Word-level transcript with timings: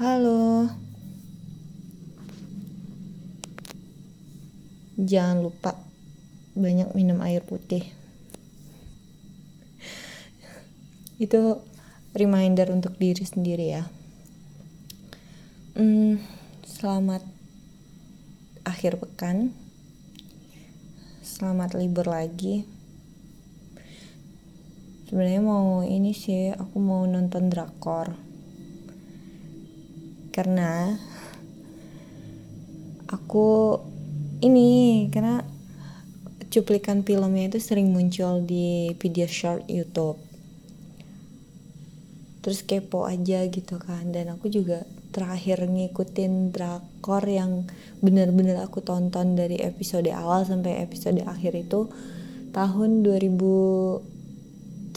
Halo. 0.00 0.72
Jangan 4.96 5.44
lupa 5.44 5.76
banyak 6.56 6.96
minum 6.96 7.20
air 7.20 7.44
putih. 7.44 7.84
Itu 11.20 11.60
reminder 12.16 12.72
untuk 12.72 12.96
diri 12.96 13.20
sendiri 13.20 13.66
ya. 13.68 13.84
Hmm, 15.76 16.24
selamat 16.64 17.20
akhir 18.64 18.96
pekan. 18.96 19.52
Selamat 21.20 21.76
libur 21.76 22.08
lagi. 22.08 22.64
Sebenarnya 25.04 25.44
mau 25.44 25.84
ini 25.84 26.16
sih, 26.16 26.48
aku 26.48 26.80
mau 26.80 27.04
nonton 27.04 27.52
drakor. 27.52 28.31
Karena 30.32 30.96
aku 33.12 33.76
ini 34.42 35.06
karena 35.12 35.44
cuplikan 36.52 37.06
filmnya 37.06 37.48
itu 37.48 37.56
sering 37.60 37.92
muncul 37.92 38.42
di 38.44 38.92
video 39.00 39.26
short 39.28 39.68
YouTube. 39.70 40.18
Terus 42.42 42.62
kepo 42.66 43.06
aja 43.06 43.46
gitu 43.46 43.78
kan. 43.78 44.10
Dan 44.10 44.28
aku 44.34 44.50
juga 44.50 44.82
terakhir 45.12 45.68
ngikutin 45.68 46.50
drakor 46.50 47.22
yang 47.28 47.68
bener-bener 48.00 48.56
aku 48.64 48.80
tonton 48.80 49.36
dari 49.36 49.60
episode 49.60 50.08
awal 50.10 50.48
sampai 50.48 50.80
episode 50.82 51.20
akhir 51.22 51.54
itu 51.54 51.86
tahun 52.56 53.04
2017 53.04 54.96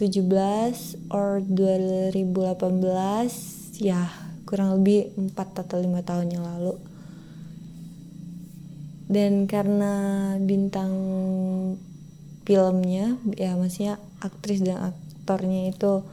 or 1.11 1.44
2018 1.44 3.83
ya 3.83 4.24
kurang 4.45 4.80
lebih 4.80 5.12
4 5.17 5.35
atau 5.35 5.77
5 5.81 6.08
tahun 6.08 6.27
yang 6.30 6.45
lalu. 6.45 6.77
Dan 9.06 9.45
karena 9.45 9.94
bintang 10.42 10.94
filmnya 12.45 13.17
ya 13.34 13.58
maksudnya 13.58 13.97
aktris 14.22 14.61
dan 14.61 14.94
aktornya 14.94 15.73
itu 15.73 16.06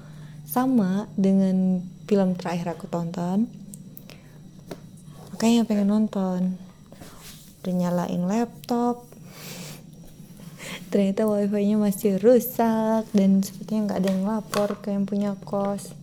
sama 0.48 1.09
dengan 1.17 1.84
film 2.09 2.37
terakhir 2.37 2.77
aku 2.77 2.89
tonton 2.89 3.48
makanya 5.43 5.67
pengen 5.67 5.91
nonton. 5.91 6.55
Udah 7.59 7.75
nyalain 7.75 8.23
laptop. 8.31 9.03
Ternyata 10.95 11.27
wifi 11.27 11.67
nya 11.67 11.83
masih 11.83 12.23
rusak 12.23 13.11
dan 13.11 13.43
sepertinya 13.43 13.91
nggak 13.91 14.01
ada 14.06 14.09
yang 14.15 14.23
lapor 14.23 14.78
ke 14.78 14.95
yang 14.95 15.03
punya 15.03 15.34
kos. 15.43 15.99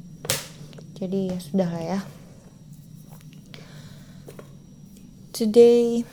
Jadi 1.00 1.32
ya 1.32 1.40
sudah 1.40 1.72
lah 1.72 1.84
ya 1.88 2.00
today. 5.40 6.04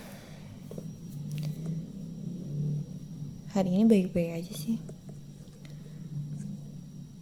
Hari 3.51 3.75
ini 3.75 3.83
baik-baik 3.83 4.39
aja 4.39 4.53
sih. 4.55 4.79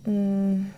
Hmm, 0.05 0.69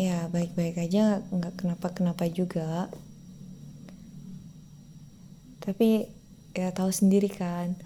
ya 0.00 0.32
baik-baik 0.32 0.80
aja 0.80 1.20
nggak 1.28 1.60
kenapa-kenapa 1.60 2.24
juga. 2.32 2.88
Tapi 5.60 6.08
ya 6.56 6.72
tahu 6.72 6.88
sendiri 6.88 7.28
kan 7.28 7.76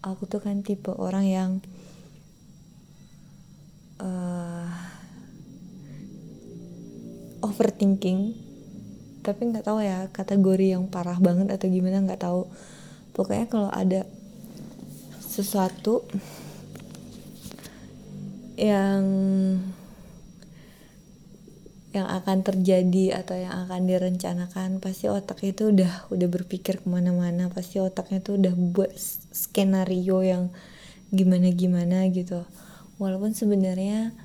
aku 0.00 0.24
tuh 0.24 0.40
kan 0.40 0.64
tipe 0.64 0.96
orang 0.96 1.26
yang 1.28 1.50
uh, 4.00 4.41
overthinking. 7.42 8.38
Tapi 9.22 9.40
nggak 9.50 9.66
tahu 9.66 9.82
ya 9.82 10.08
kategori 10.10 10.74
yang 10.78 10.88
parah 10.90 11.18
banget 11.18 11.50
atau 11.50 11.66
gimana 11.68 12.02
nggak 12.02 12.22
tahu. 12.22 12.48
Pokoknya 13.12 13.46
kalau 13.50 13.70
ada 13.70 14.08
sesuatu 15.20 16.06
yang 18.56 19.04
yang 21.92 22.08
akan 22.08 22.40
terjadi 22.40 23.20
atau 23.20 23.36
yang 23.36 23.68
akan 23.68 23.84
direncanakan 23.84 24.80
pasti 24.80 25.12
otak 25.12 25.44
itu 25.44 25.76
udah 25.76 26.08
udah 26.08 26.28
berpikir 26.32 26.80
ke 26.80 26.88
mana-mana. 26.88 27.52
Pasti 27.52 27.84
otaknya 27.84 28.24
tuh 28.24 28.40
udah 28.40 28.54
buat 28.56 28.96
skenario 29.30 30.24
yang 30.24 30.48
gimana 31.12 31.52
gimana 31.52 32.08
gitu. 32.08 32.48
Walaupun 32.96 33.36
sebenarnya 33.36 34.16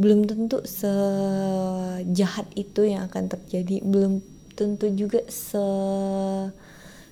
belum 0.00 0.24
tentu 0.24 0.64
sejahat 0.64 2.48
itu 2.56 2.88
yang 2.88 3.08
akan 3.12 3.28
terjadi. 3.28 3.84
Belum 3.84 4.24
tentu 4.56 4.88
juga 4.92 5.20
se 5.28 5.64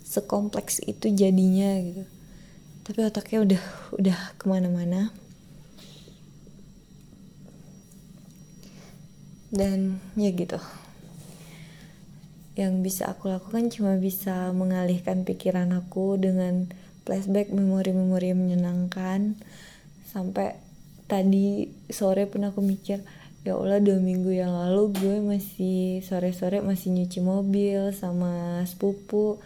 sekompleks 0.04 0.82
itu 0.88 1.12
jadinya 1.12 1.70
gitu. 1.84 2.04
Tapi 2.82 2.98
otaknya 3.06 3.38
udah 3.44 3.62
udah 4.00 4.18
ke 4.40 4.44
mana-mana. 4.48 5.12
Dan 9.50 10.00
ya 10.16 10.30
gitu. 10.32 10.58
Yang 12.58 12.74
bisa 12.82 13.02
aku 13.10 13.30
lakukan 13.30 13.70
cuma 13.70 13.94
bisa 13.98 14.50
mengalihkan 14.50 15.22
pikiran 15.22 15.70
aku 15.74 16.18
dengan 16.18 16.66
flashback 17.06 17.50
memori-memori 17.50 18.34
menyenangkan 18.34 19.38
sampai 20.10 20.58
tadi 21.10 21.66
sore 21.90 22.30
pun 22.30 22.46
aku 22.46 22.62
mikir 22.62 23.02
ya 23.42 23.58
Allah 23.58 23.82
dua 23.82 23.98
minggu 23.98 24.30
yang 24.30 24.54
lalu 24.54 24.94
gue 24.94 25.16
masih 25.26 26.06
sore-sore 26.06 26.62
masih 26.62 26.94
nyuci 26.94 27.18
mobil 27.18 27.90
sama 27.90 28.62
sepupu 28.68 29.42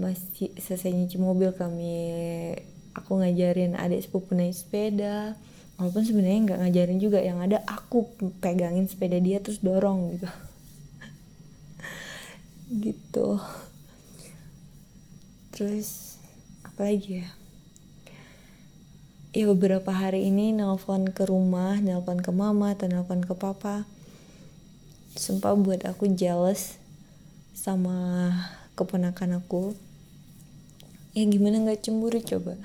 masih 0.00 0.48
selesai 0.56 0.94
nyuci 0.94 1.20
mobil 1.20 1.52
kami 1.52 2.00
aku 2.96 3.20
ngajarin 3.20 3.76
adik 3.76 4.04
sepupu 4.04 4.36
naik 4.36 4.56
sepeda. 4.56 5.36
Walaupun 5.80 6.04
sebenarnya 6.04 6.40
nggak 6.46 6.60
ngajarin 6.62 7.00
juga 7.00 7.18
yang 7.18 7.40
ada 7.40 7.64
aku 7.64 8.06
pegangin 8.38 8.86
sepeda 8.86 9.18
dia 9.18 9.40
terus 9.40 9.64
dorong 9.64 10.16
gitu. 10.16 10.28
Gitu. 12.72 13.28
Terus 15.52 16.16
apa 16.64 16.88
lagi 16.88 17.20
ya 17.20 17.41
ya 19.32 19.48
beberapa 19.48 19.88
hari 19.88 20.28
ini 20.28 20.52
nelpon 20.52 21.08
ke 21.08 21.24
rumah, 21.24 21.80
nelpon 21.80 22.20
ke 22.20 22.28
mama, 22.28 22.76
atau 22.76 22.84
nelpon 22.84 23.24
ke 23.24 23.32
papa. 23.32 23.88
Sumpah 25.16 25.56
buat 25.56 25.88
aku 25.88 26.12
jealous 26.12 26.76
sama 27.56 28.28
keponakan 28.76 29.40
aku. 29.40 29.72
Ya 31.16 31.24
gimana 31.24 31.64
nggak 31.64 31.80
cemburu 31.80 32.20
coba. 32.20 32.60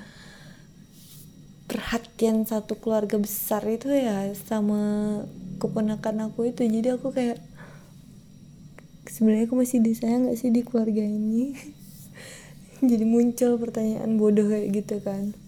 Perhatian 1.72 2.44
satu 2.44 2.76
keluarga 2.80 3.16
besar 3.16 3.64
itu 3.68 3.88
ya 3.88 4.28
sama 4.36 5.24
keponakan 5.64 6.32
aku 6.32 6.52
itu. 6.52 6.68
Jadi 6.68 6.92
aku 6.92 7.16
kayak 7.16 7.40
sebenarnya 9.08 9.48
aku 9.48 9.56
masih 9.56 9.80
disayang 9.80 10.28
nggak 10.28 10.36
sih 10.36 10.52
di 10.52 10.68
keluarga 10.68 11.04
ini. 11.04 11.56
Jadi 12.92 13.08
muncul 13.08 13.56
pertanyaan 13.56 14.20
bodoh 14.20 14.52
kayak 14.52 14.68
gitu 14.84 15.00
kan 15.00 15.47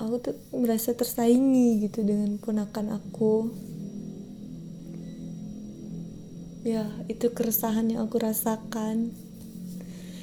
aku 0.00 0.16
tuh 0.16 0.36
merasa 0.56 0.96
tersaingi 0.96 1.84
gitu 1.84 2.00
dengan 2.00 2.40
ponakan 2.40 2.96
aku. 2.96 3.52
Ya 6.64 6.88
itu 7.12 7.28
keresahan 7.28 7.92
yang 7.92 8.08
aku 8.08 8.16
rasakan. 8.16 9.12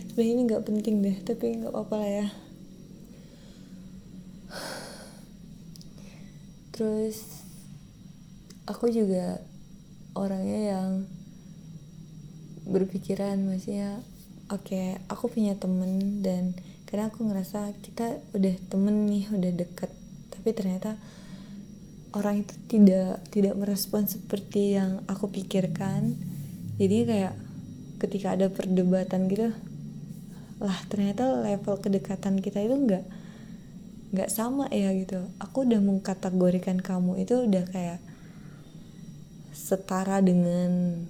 Sebenarnya 0.09 0.33
ini 0.33 0.41
nggak 0.49 0.65
penting 0.65 1.05
deh 1.05 1.17
tapi 1.21 1.61
nggak 1.61 1.69
apa-apa 1.69 1.95
lah 2.01 2.11
ya. 2.25 2.27
Terus 6.73 7.45
aku 8.65 8.89
juga 8.89 9.41
orangnya 10.17 10.73
yang 10.73 10.89
berpikiran 12.67 13.39
maksudnya 13.47 14.03
oke 14.51 14.67
okay, 14.67 14.99
aku 15.07 15.31
punya 15.31 15.55
temen 15.55 16.19
dan 16.19 16.51
karena 16.87 17.11
aku 17.11 17.27
ngerasa 17.27 17.75
kita 17.83 18.23
udah 18.31 18.55
temen 18.71 19.11
nih 19.11 19.27
udah 19.27 19.51
deket. 19.51 19.91
Tapi 20.31 20.49
ternyata 20.55 20.95
orang 22.15 22.47
itu 22.47 22.55
tidak 22.71 23.19
tidak 23.27 23.53
merespon 23.59 24.07
seperti 24.07 24.79
yang 24.79 25.03
aku 25.11 25.27
pikirkan. 25.27 26.15
Jadi 26.79 26.97
kayak 27.03 27.35
ketika 27.99 28.39
ada 28.39 28.47
perdebatan 28.47 29.27
gitu 29.27 29.51
lah 30.57 30.77
ternyata 30.89 31.37
level 31.45 31.77
kedekatan 31.77 32.41
kita 32.41 32.65
itu 32.65 32.73
nggak 32.73 33.05
nggak 34.15 34.29
sama 34.31 34.71
ya 34.71 34.95
gitu. 34.95 35.27
Aku 35.43 35.67
udah 35.67 35.83
mengkategorikan 35.83 36.79
kamu 36.79 37.19
itu 37.27 37.43
udah 37.45 37.67
kayak 37.67 37.99
setara 39.51 40.23
dengan 40.23 41.03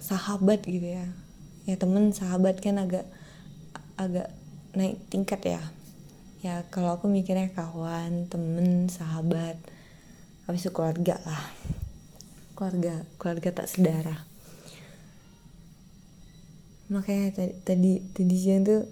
sahabat 0.00 0.64
gitu 0.64 0.96
ya 0.96 1.06
ya 1.70 1.78
temen 1.78 2.10
sahabat 2.10 2.58
kan 2.58 2.82
agak 2.82 3.06
agak 3.94 4.34
naik 4.74 4.98
tingkat 5.06 5.38
ya. 5.46 5.62
Ya 6.42 6.66
kalau 6.74 6.98
aku 6.98 7.06
mikirnya 7.06 7.54
kawan 7.54 8.26
temen 8.26 8.90
sahabat 8.90 9.54
habis 10.50 10.66
itu 10.66 10.74
keluarga 10.74 11.22
lah. 11.22 11.44
Keluarga 12.58 13.06
keluarga 13.22 13.54
tak 13.54 13.70
sedara 13.70 14.30
makanya 16.90 17.30
tadi 17.30 17.54
tadi 17.62 17.92
tadi 18.10 18.34
siang 18.34 18.66
tuh 18.66 18.82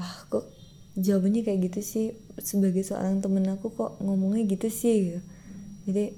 ah 0.00 0.16
kok 0.32 0.48
jawabannya 0.96 1.44
kayak 1.44 1.70
gitu 1.70 1.80
sih? 1.84 2.06
Sebagai 2.40 2.80
seorang 2.80 3.20
temen 3.20 3.44
aku 3.52 3.68
kok 3.76 4.00
ngomongnya 4.00 4.48
gitu 4.48 4.72
sih? 4.72 5.20
Jadi 5.84 6.16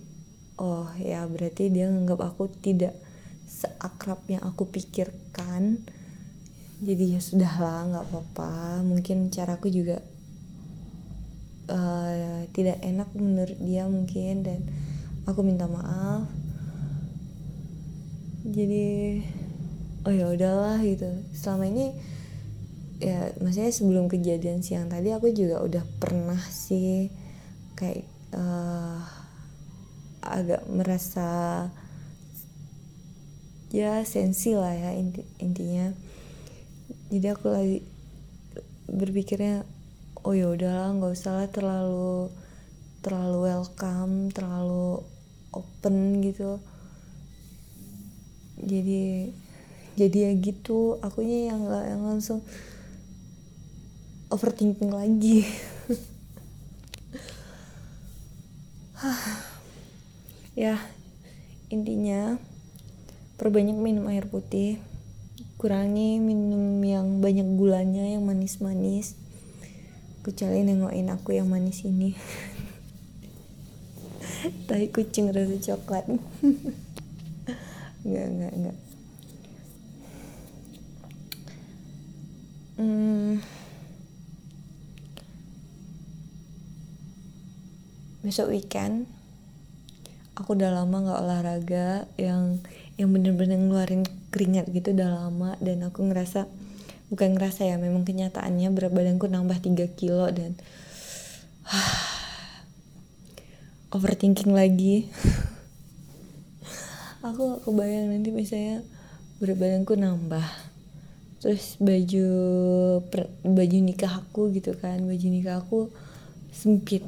oh 0.63 0.87
ya 1.03 1.27
berarti 1.27 1.67
dia 1.67 1.91
nganggap 1.91 2.23
aku 2.23 2.47
tidak 2.63 2.95
seakrab 3.53 4.25
yang 4.33 4.41
aku 4.41 4.65
pikirkan 4.73 5.85
jadi 6.83 7.15
ya 7.15 7.21
sudahlah 7.23 7.87
nggak 7.95 8.07
apa-apa. 8.11 8.83
Mungkin 8.83 9.31
caraku 9.31 9.71
juga 9.71 10.03
uh, 11.71 12.43
tidak 12.51 12.83
enak 12.83 13.07
menurut 13.15 13.55
dia 13.63 13.87
mungkin 13.87 14.43
dan 14.43 14.67
aku 15.23 15.47
minta 15.47 15.71
maaf. 15.71 16.27
Jadi 18.43 19.23
oh 20.03 20.11
ya 20.11 20.27
udahlah 20.35 20.83
gitu. 20.83 21.07
Selama 21.31 21.71
ini 21.71 21.95
ya 22.99 23.31
maksudnya 23.39 23.71
sebelum 23.71 24.11
kejadian 24.11 24.67
siang 24.67 24.91
tadi 24.91 25.15
aku 25.15 25.31
juga 25.31 25.63
udah 25.63 25.87
pernah 26.03 26.39
sih 26.51 27.15
kayak 27.79 28.11
uh, 28.35 28.99
agak 30.19 30.67
merasa 30.67 31.71
ya 33.73 34.05
sensi 34.05 34.53
lah 34.53 34.77
ya 34.77 34.93
inti, 34.93 35.25
intinya. 35.41 35.97
Jadi 37.09 37.27
aku 37.33 37.49
lagi 37.49 37.79
berpikirnya 38.93 39.65
oh 40.21 40.37
ya 40.37 40.53
udahlah 40.53 40.93
nggak 40.93 41.17
usah 41.17 41.33
lah 41.41 41.49
terlalu 41.49 42.29
terlalu 43.01 43.49
welcome 43.49 44.29
terlalu 44.29 45.01
open 45.57 46.21
gitu. 46.21 46.61
Jadi 48.61 49.33
jadi 49.97 50.19
ya 50.29 50.33
gitu. 50.37 51.01
Akunya 51.01 51.57
yang 51.57 51.65
nggak 51.65 51.85
yang 51.97 52.03
langsung 52.05 52.45
overthinking 54.29 54.93
lagi. 54.93 55.49
Ya 60.53 60.77
intinya 61.73 62.37
perbanyak 63.43 63.75
minum 63.75 64.07
air 64.07 64.31
putih. 64.31 64.79
Kurangi 65.59 66.23
minum 66.23 66.79
yang 66.79 67.19
banyak 67.19 67.59
gulanya 67.59 68.07
yang 68.07 68.23
manis-manis. 68.23 69.19
Kecuali 70.23 70.63
nengokin 70.63 71.11
aku 71.11 71.35
yang 71.35 71.51
manis 71.51 71.83
ini. 71.83 72.15
Tapi 74.71 74.95
kucing 74.95 75.35
rasa 75.35 75.59
coklat. 75.59 76.07
Nggak 78.07 78.27
nggak 78.31 78.53
nggak. 78.63 78.79
Hmm. 82.79 83.39
besok 88.23 88.55
weekend 88.55 89.11
aku 90.37 90.57
udah 90.57 90.73
lama 90.73 90.97
nggak 91.05 91.21
olahraga 91.21 91.89
yang 92.17 92.65
yang 92.97 93.13
bener-bener 93.13 93.57
ngeluarin 93.57 94.05
keringat 94.33 94.69
gitu 94.73 94.97
udah 94.97 95.29
lama 95.29 95.57
dan 95.61 95.85
aku 95.85 96.09
ngerasa 96.09 96.49
bukan 97.13 97.37
ngerasa 97.37 97.69
ya 97.69 97.77
memang 97.77 98.09
kenyataannya 98.09 98.73
berat 98.73 98.93
badanku 98.97 99.29
nambah 99.29 99.61
3 99.61 99.99
kilo 100.01 100.25
dan 100.33 100.57
overthinking 103.95 104.57
lagi. 104.57 105.05
Aku 107.23 107.55
gak 107.55 107.63
kebayang 107.69 108.11
nanti 108.11 108.35
misalnya 108.35 108.83
berat 109.39 109.61
badanku 109.61 109.95
nambah. 109.95 110.43
Terus 111.45 111.77
baju 111.79 112.29
per, 113.13 113.29
baju 113.45 113.79
nikah 113.83 114.23
aku 114.23 114.55
gitu 114.55 114.79
kan 114.79 115.03
baju 115.05 115.27
nikah 115.29 115.61
aku 115.61 115.93
sempit. 116.51 117.05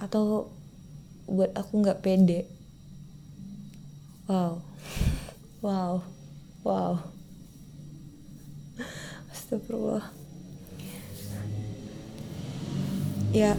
Atau 0.00 0.53
buat 1.28 1.52
aku 1.56 1.84
nggak 1.84 2.00
pede. 2.04 2.46
Wow. 4.28 4.60
Wow. 5.64 6.04
Wow. 6.60 7.00
Astagfirullah. 9.32 10.12
Ya 13.32 13.56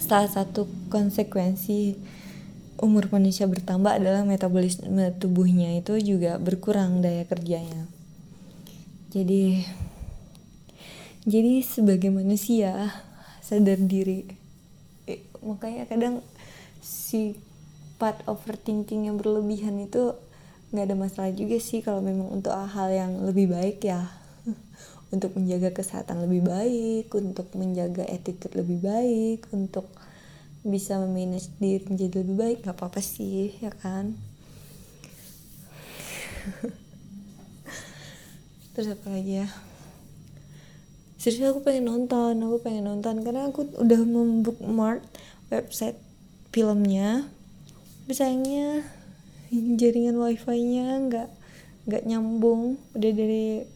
salah 0.00 0.32
satu 0.32 0.64
konsekuensi 0.88 2.00
umur 2.80 3.12
manusia 3.12 3.44
bertambah 3.44 3.92
adalah 3.92 4.24
metabolisme 4.24 5.12
tubuhnya 5.20 5.76
itu 5.76 6.00
juga 6.00 6.40
berkurang 6.40 7.04
daya 7.04 7.28
kerjanya. 7.28 7.86
Jadi 9.12 9.68
jadi 11.28 11.60
sebagai 11.60 12.08
manusia 12.08 12.88
sadar 13.44 13.76
diri 13.84 14.24
makanya 15.40 15.88
kadang 15.88 16.24
si 16.80 17.36
part 18.00 18.24
overthinking 18.24 19.12
yang 19.12 19.20
berlebihan 19.20 19.76
itu 19.76 20.16
nggak 20.72 20.86
ada 20.88 20.96
masalah 20.96 21.32
juga 21.36 21.60
sih 21.60 21.84
kalau 21.84 22.00
memang 22.00 22.32
untuk 22.32 22.54
hal 22.54 22.88
yang 22.88 23.12
lebih 23.26 23.52
baik 23.52 23.84
ya. 23.84 24.08
Untuk 25.14 25.34
menjaga 25.34 25.74
kesehatan 25.74 26.22
lebih 26.22 26.46
baik 26.46 27.10
untuk 27.10 27.50
menjaga 27.58 28.06
attitude 28.06 28.54
lebih 28.54 28.78
baik 28.78 29.42
untuk 29.50 29.90
bisa 30.62 31.02
memanage 31.02 31.50
diri 31.58 31.82
menjadi 31.82 32.22
lebih 32.22 32.38
baik 32.38 32.62
nggak 32.62 32.78
apa-apa 32.78 33.02
sih 33.02 33.50
ya 33.58 33.74
kan? 33.74 34.14
Terus 38.78 38.94
apa 38.94 39.10
lagi 39.10 39.42
ya 39.42 39.50
serius 41.20 41.52
aku 41.52 41.60
pengen 41.60 41.92
nonton 41.92 42.40
aku 42.40 42.64
pengen 42.64 42.88
nonton. 42.88 43.20
Karena 43.20 43.52
aku 43.52 43.68
udah 43.76 44.00
membookmark 44.00 45.04
website 45.52 46.00
filmnya. 46.48 47.28
Tapi 48.08 48.12
sayangnya 48.16 48.88
jaringan 49.52 50.16
wifi-nya 50.16 50.96
nggak 51.04 51.28
nggak 51.84 52.02
nyambung. 52.08 52.80
Udah 52.96 53.12
dari 53.12 53.68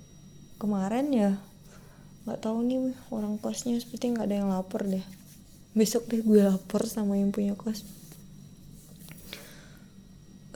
kemarin 0.56 1.12
ya. 1.12 1.32
Nggak 2.24 2.40
tahu 2.40 2.64
nih 2.64 2.96
orang 3.12 3.36
kosnya 3.36 3.76
seperti 3.76 4.16
nggak 4.16 4.24
ada 4.24 4.36
yang 4.40 4.48
lapor 4.48 4.88
deh. 4.88 5.04
Besok 5.76 6.08
deh 6.08 6.24
gue 6.24 6.40
lapor 6.40 6.88
sama 6.88 7.20
yang 7.20 7.28
punya 7.28 7.52
kos. 7.52 7.84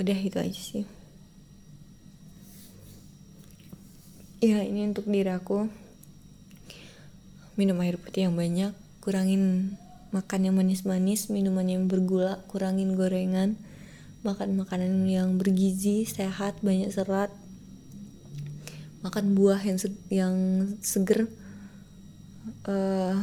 Udah 0.00 0.16
itu 0.16 0.40
aja 0.40 0.56
sih. 0.56 0.88
Ya 4.38 4.62
ini 4.62 4.86
untuk 4.86 5.10
diri 5.10 5.34
aku 5.34 5.66
minum 7.58 7.76
air 7.82 7.98
putih 7.98 8.30
yang 8.30 8.38
banyak 8.38 8.72
kurangin 9.02 9.74
makan 10.14 10.40
yang 10.46 10.54
manis-manis 10.54 11.28
minuman 11.28 11.66
yang 11.66 11.84
bergula 11.90 12.40
kurangin 12.48 12.94
gorengan 12.94 13.58
makan 14.22 14.56
makanan 14.56 15.04
yang 15.04 15.36
bergizi 15.36 16.06
sehat 16.06 16.56
banyak 16.62 16.88
serat 16.94 17.28
makan 19.02 19.34
buah 19.34 19.58
yang 19.62 19.78
se 19.78 19.90
yang 20.08 20.34
seger 20.80 21.26
uh, 22.64 23.14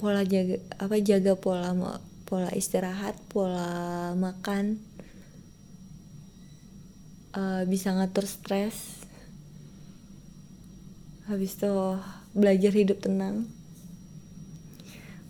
pola 0.00 0.24
jaga 0.24 0.62
apa 0.80 0.96
jaga 1.04 1.36
pola 1.36 1.76
pola 2.24 2.50
istirahat 2.56 3.18
pola 3.28 4.14
makan 4.14 4.80
uh, 7.34 7.62
bisa 7.66 7.94
ngatur 7.94 8.26
stres. 8.26 9.04
Habis 11.30 11.58
itu 11.58 11.74
belajar 12.36 12.72
hidup 12.74 13.02
tenang. 13.02 13.50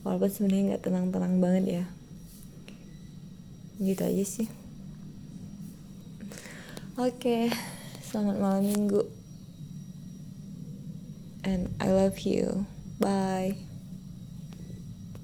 Walaupun 0.05 0.31
sebenarnya 0.33 0.75
nggak 0.75 0.85
tenang-tenang 0.85 1.35
banget 1.41 1.65
ya. 1.69 1.85
Gitu 3.81 4.03
aja 4.05 4.25
sih. 4.25 4.49
Oke 7.01 7.49
selamat 8.05 8.37
malam 8.43 8.65
minggu. 8.67 9.03
And 11.47 11.73
I 11.81 11.89
love 11.89 12.21
you. 12.27 12.69
Bye 13.01 13.70